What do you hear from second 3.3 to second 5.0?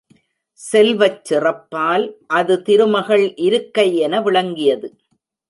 இருக்கை என விளங்கியது.